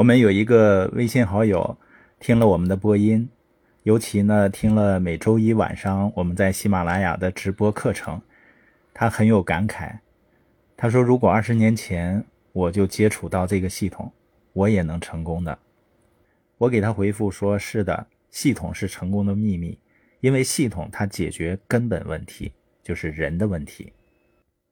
[0.00, 1.76] 我们有一个微信好友
[2.20, 3.28] 听了我们的播音，
[3.82, 8.18] 尤其呢听了每周一晚上我们在喜马拉雅的直播课程，
[8.94, 9.98] 他很有感慨。
[10.74, 14.10] 他说：“如果二十年前我就接触到这个系统，
[14.54, 15.58] 我也能成功的。”
[16.56, 19.78] 我给他回复说：“是的，系统是成功的秘密，
[20.20, 22.50] 因为系统它解决根本问题，
[22.82, 23.92] 就是人的问题。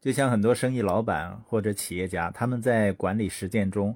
[0.00, 3.94] 就像很多生意老板或者企业家，他们在管理实践中。”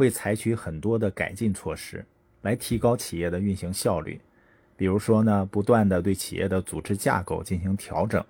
[0.00, 2.02] 会采取很多的改进措施
[2.40, 4.18] 来提高企业的运行效率，
[4.74, 8.24] 比如说呢，不断的对企业的组织架构进行调整，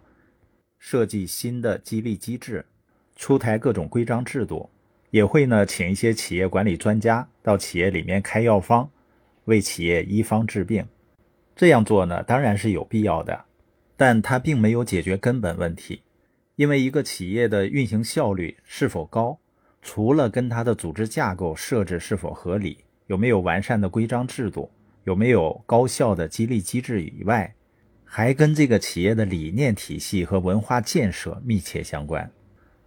[0.80, 2.66] 设计新的激励机制，
[3.14, 4.68] 出台各种规章制度，
[5.12, 8.90] 也会呢请一些企业管理专家到企业里面开药方，
[9.44, 10.84] 为企业医方治病。
[11.54, 13.44] 这样做呢当然是有必要的，
[13.96, 16.02] 但它并没有解决根本问题，
[16.56, 19.38] 因为一个企业的运行效率是否高。
[19.82, 24.70] 除了跟它的组织架构设置是否合理，有没有完善的规章制度，
[25.04, 27.54] 有没有高效的激励机制以外，
[28.04, 32.30] 还跟这个企业的理念体系和文化建设密切相关。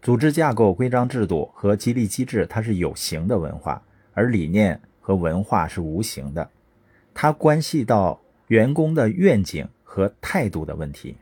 [0.02, 3.82] 组织架构、规章制度和激励机制，它是有形的文化，
[4.14, 6.50] 而理念和文化是无形的，
[7.14, 11.16] 它关系到员工的愿景和态度的问题，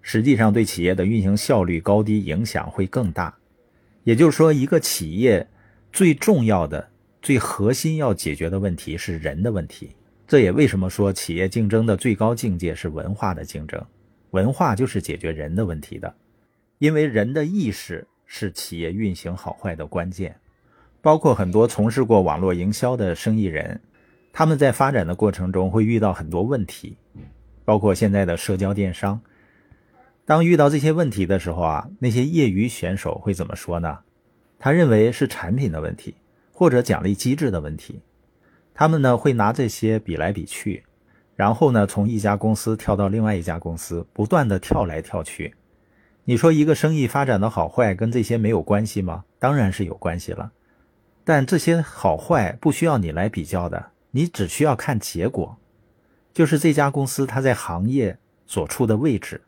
[0.00, 3.37] 实际上对企业的运行效率高低影响会更大。
[4.08, 5.46] 也就是说，一个企业
[5.92, 6.88] 最重要的、
[7.20, 9.90] 最核心要解决的问题是人的问题。
[10.26, 13.78] 这也为什么说企业竞争的最高境界是文化的竞争。
[14.30, 16.14] 文化就是解决人的问题的，
[16.78, 20.34] 因为人的意识是企业运行好坏的关键。
[21.02, 23.78] 包括很多从事过网络营销的生意人，
[24.32, 26.96] 他们在发展的过程中会遇到很多问题，
[27.62, 29.20] 包括现在的社交电商。
[30.28, 34.00] 当遇到这些问题的时候啊，那些业余选手会怎么说呢？
[34.58, 36.16] 他认为是产品的问题，
[36.52, 38.02] 或者奖励机制的问题。
[38.74, 40.84] 他们呢会拿这些比来比去，
[41.34, 45.54] 然后呢从一家公司跳到另外一家公司，不断的跳来跳去。
[46.24, 49.24] 你说一个生意发展的好坏跟这些没有关系吗？
[49.38, 50.52] 当然是有关系了。
[51.24, 55.56] 但这些好坏不需要你来比较的，你只需要看结果，
[56.34, 59.40] 就是这家公司它在行业所处的位置。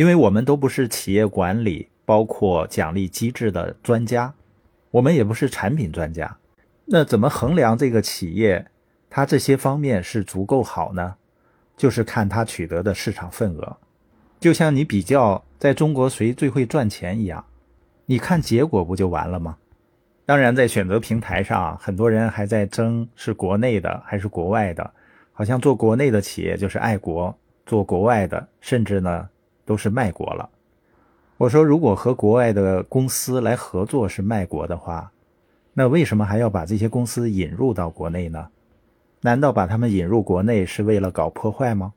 [0.00, 4.32] 因为我们都不是企业管理，包括奖励机制的专家，
[4.90, 6.38] 我们也不是产品专家，
[6.86, 8.66] 那怎么衡量这个企业
[9.10, 11.16] 它这些方面是足够好呢？
[11.76, 13.76] 就是看它取得的市场份额，
[14.38, 17.44] 就像你比较在中国谁最会赚钱一样，
[18.06, 19.58] 你看结果不就完了吗？
[20.24, 24.90] 当然，在选择平台上，很多人还在争是国内的还是国外的，
[25.34, 29.28] 好像做国内的企业就是爱国，做国外的甚至呢。
[29.70, 30.50] 都是卖国了。
[31.36, 35.12] 我说，如果和国外的公司来合作是卖国的话，
[35.74, 38.48] 那为什么还要把这些公司引入到国内呢？
[39.20, 41.92] 难道把他们引入国内是为了搞破坏吗？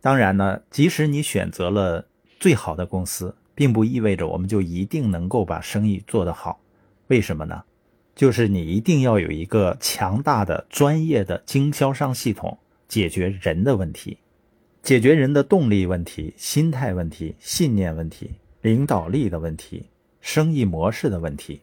[0.00, 2.06] 当然呢，即使你选择了
[2.40, 6.58] 最好的公司，并不意味着我们就一定能够把生意做得好。
[7.08, 7.62] 为什么呢？
[8.14, 12.56] 就是你一定要有一个强大的、专业的经销商系统，
[12.88, 14.16] 解决人的问题。
[14.82, 18.28] 解决人的动力问题、心态问题、信念问题、
[18.62, 19.86] 领导力的问题、
[20.20, 21.60] 生意模式的问题。